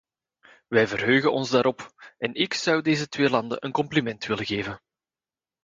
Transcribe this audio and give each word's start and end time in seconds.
Wij 0.67 0.87
verheugen 0.87 1.31
ons 1.33 1.49
daarop, 1.49 2.11
en 2.17 2.33
ik 2.33 2.53
zou 2.53 2.81
deze 2.81 3.07
twee 3.07 3.29
landen 3.29 3.65
een 3.65 3.71
compliment 3.71 4.25
willen 4.25 4.55
maken. 4.67 4.81